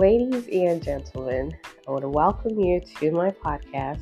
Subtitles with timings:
[0.00, 1.54] Ladies and gentlemen,
[1.86, 4.00] I want to welcome you to my podcast.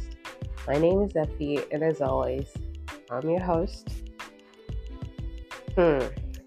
[0.69, 2.47] My name is Effie, and as always,
[3.11, 3.89] I'm your host.
[5.75, 5.99] Hmm,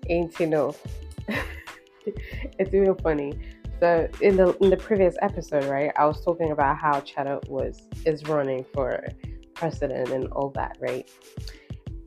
[0.07, 0.73] ain't you know?
[1.27, 3.37] it's even funny.
[3.81, 7.81] So in the in the previous episode, right, I was talking about how Cheddar was
[8.05, 9.05] is running for
[9.53, 11.11] president and all that, right?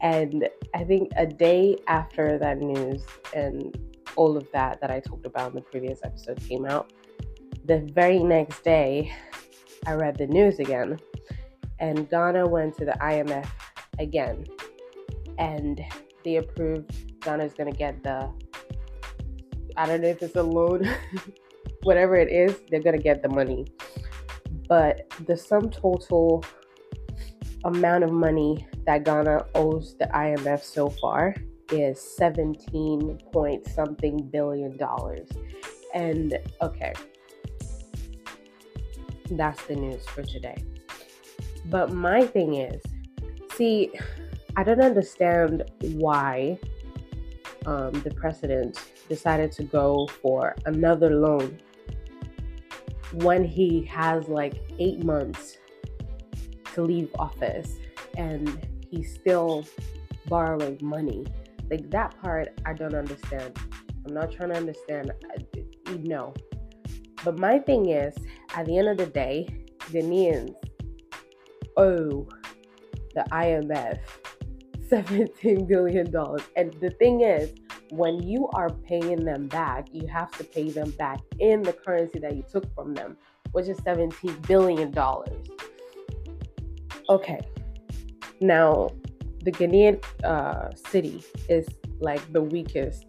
[0.01, 3.02] And I think a day after that news
[3.34, 3.79] and
[4.16, 6.91] all of that that I talked about in the previous episode came out,
[7.64, 9.12] the very next day,
[9.86, 10.98] I read the news again,
[11.78, 13.48] and Ghana went to the IMF
[13.98, 14.45] again,
[15.38, 15.80] and
[16.24, 18.30] they approved Ghana's gonna get the
[19.77, 20.88] I don't know if it's a loan,
[21.82, 23.66] whatever it is, they're gonna get the money.
[24.68, 26.45] But the sum total
[27.65, 31.34] amount of money that Ghana owes the IMF so far
[31.73, 35.28] is 17 point something billion dollars.
[35.95, 36.93] And okay,
[39.30, 40.63] that's the news for today.
[41.67, 42.83] But my thing is,
[43.55, 43.93] see,
[44.57, 46.59] I don't understand why
[47.67, 51.59] um, the president decided to go for another loan
[53.13, 55.59] when he has like eight months
[56.75, 57.77] to leave office
[58.17, 59.65] and he's still
[60.27, 61.25] borrowing money.
[61.71, 63.59] Like that part, I don't understand.
[64.06, 65.12] I'm not trying to understand.
[66.00, 66.34] No.
[67.25, 68.15] But my thing is,
[68.55, 69.49] at the end of the day,
[69.91, 70.55] Ghanaians
[71.77, 72.28] owe
[73.15, 73.99] the IMF
[74.88, 76.06] $17 billion.
[76.56, 77.53] And the thing is,
[77.91, 82.19] when you are paying them back, you have to pay them back in the currency
[82.21, 83.16] that you took from them,
[83.53, 84.93] which is $17 billion.
[87.09, 87.41] Okay.
[88.41, 88.91] Now,
[89.43, 91.66] the Ghanaian uh, cedi is
[92.00, 93.06] like the weakest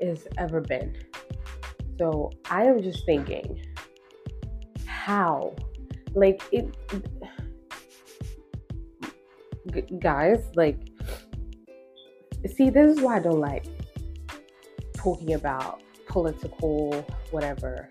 [0.00, 0.94] it's ever been.
[1.98, 3.60] So I am just thinking,
[4.98, 5.54] how?
[6.14, 6.74] Like it,
[10.00, 10.78] guys, like,
[12.46, 13.66] see, this is why I don't like
[14.94, 17.88] talking about political whatever,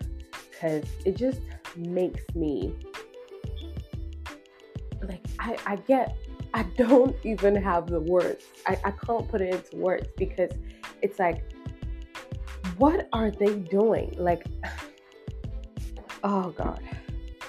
[0.50, 1.40] because it just
[1.76, 2.74] makes me
[5.02, 6.16] like I, I get
[6.54, 8.44] I don't even have the words.
[8.66, 10.50] I, I can't put it into words because
[11.02, 11.44] it's like
[12.76, 14.14] what are they doing?
[14.18, 14.46] Like
[16.24, 16.82] oh god.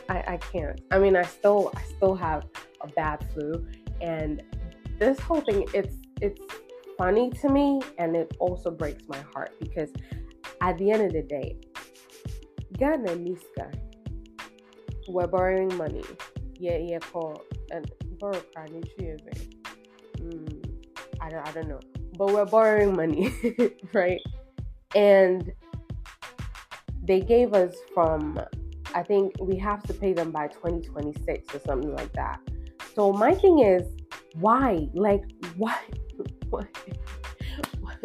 [0.10, 0.80] I, I can't.
[0.92, 2.46] I mean I still I still have
[2.82, 3.66] a bad flu
[4.02, 4.42] and
[4.98, 6.42] this whole thing it's it's
[6.98, 9.90] funny to me and it also breaks my heart because
[10.62, 11.58] at the end of the day
[12.78, 13.74] Ghana Niska
[15.08, 16.04] we're borrowing money.
[16.60, 17.42] Yeah, yeah, call
[17.72, 17.90] and
[18.20, 20.66] borrow card mm,
[21.22, 21.80] I don't I don't know.
[22.18, 23.34] But we're borrowing money,
[23.94, 24.20] right?
[24.94, 25.52] And
[27.04, 28.40] they gave us from
[28.94, 32.40] I think we have to pay them by 2026 or something like that.
[32.96, 33.84] So my thing is
[34.36, 34.88] why?
[34.94, 35.24] Like
[35.58, 35.78] why
[36.50, 36.66] why,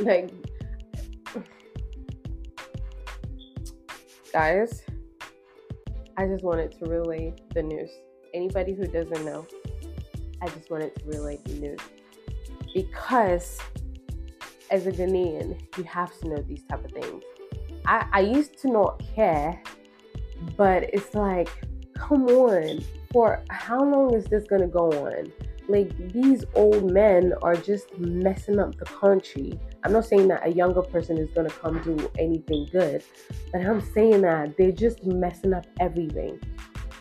[0.00, 0.30] like
[4.32, 4.82] guys
[6.18, 7.90] I just wanted to relay the news.
[8.32, 9.46] Anybody who doesn't know,
[10.40, 11.80] I just wanted to relay the news.
[12.74, 13.58] Because
[14.70, 17.22] as a Ghanaian, you have to know these type of things.
[17.86, 19.60] I, I used to not care,
[20.56, 21.48] but it's like,
[21.94, 25.32] come on, for how long is this gonna go on?
[25.68, 29.58] Like these old men are just messing up the country.
[29.84, 33.02] I'm not saying that a younger person is gonna come do anything good,
[33.52, 36.40] but I'm saying that they're just messing up everything.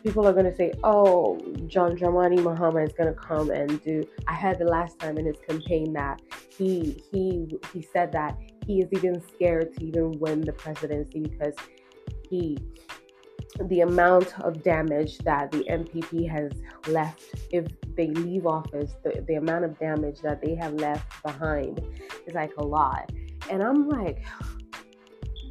[0.04, 4.60] People are gonna say, "Oh, John Dramani Mahama is gonna come and do." I heard
[4.60, 9.22] the last time in his campaign that he he he said that he is even
[9.22, 11.54] scared to even win the presidency because
[12.30, 12.58] he
[13.68, 16.52] the amount of damage that the NPP has
[16.88, 17.66] left if
[17.96, 21.82] they leave office, the, the amount of damage that they have left behind
[22.28, 23.12] is like a lot.
[23.50, 24.26] And I'm like,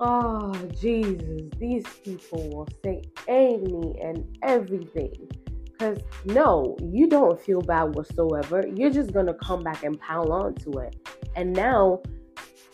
[0.01, 5.15] oh, Jesus, these people will say any and everything.
[5.65, 8.65] Because no, you don't feel bad whatsoever.
[8.75, 10.97] You're just going to come back and pile on to it.
[11.37, 12.01] And now,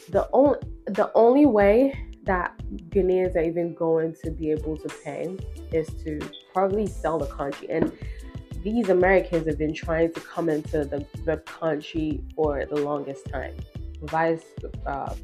[0.09, 1.95] the only the only way
[2.25, 2.61] that
[2.91, 5.37] Ghanaians are even going to be able to pay
[5.73, 6.21] is to
[6.53, 7.71] probably sell the country.
[7.71, 7.93] And
[8.63, 13.55] these Americans have been trying to come into the, the country for the longest time.
[14.03, 14.45] Vice
[14.87, 15.15] uh,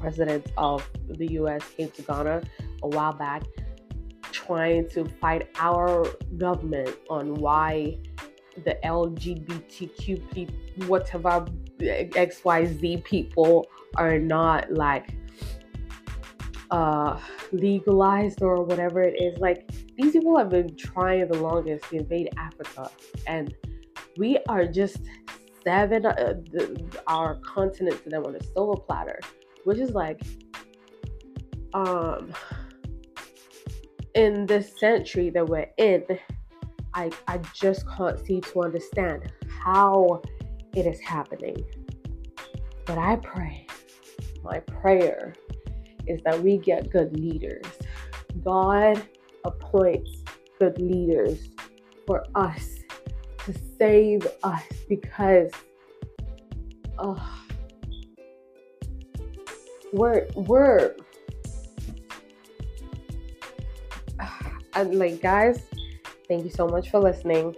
[0.00, 2.42] president of the US came to Ghana
[2.82, 3.42] a while back
[4.32, 6.06] trying to fight our
[6.36, 7.98] government on why
[8.64, 10.54] the LGBTQ people,
[10.86, 11.46] whatever
[11.80, 13.66] XYZ people
[13.96, 15.14] are not like
[16.70, 17.18] uh,
[17.52, 19.38] legalized or whatever it is.
[19.38, 22.90] Like these people have been trying the longest to invade Africa,
[23.26, 23.54] and
[24.16, 24.98] we are just
[25.64, 26.14] seven uh,
[26.50, 29.20] the, our continent to them on a silver platter,
[29.64, 30.20] which is like
[31.74, 32.32] um
[34.14, 36.04] in this century that we're in.
[36.94, 40.22] I I just can't see to understand how
[40.74, 41.64] it is happening.
[42.86, 43.66] But I pray,
[44.42, 45.34] my prayer
[46.06, 47.66] is that we get good leaders.
[48.44, 49.02] God
[49.44, 50.10] appoints
[50.58, 51.50] good leaders
[52.06, 52.78] for us
[53.44, 55.50] to save us because
[59.92, 60.94] we're we're
[64.74, 65.67] and like guys
[66.28, 67.54] thank you so much for listening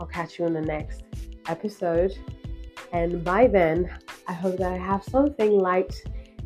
[0.00, 1.02] i'll catch you in the next
[1.48, 2.12] episode
[2.92, 3.90] and by then
[4.28, 5.94] i hope that i have something light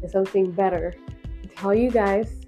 [0.03, 0.95] and something better
[1.43, 2.41] to tell you guys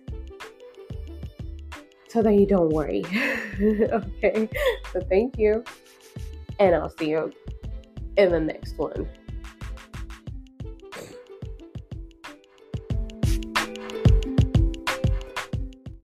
[2.13, 3.03] so that you don't worry.
[3.61, 4.49] okay,
[4.93, 5.65] so thank you,
[6.59, 7.33] and I'll see you
[8.19, 9.09] in the next one.